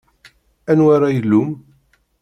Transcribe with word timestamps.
Anwa 0.71 0.91
ara 0.95 1.07
ilumm? 1.17 1.49